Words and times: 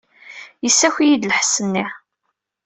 Yessaki-iyi-d 0.63 1.27
lḥess-nni. 1.29 1.85